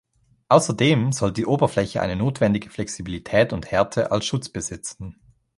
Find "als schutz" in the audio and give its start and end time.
4.11-4.49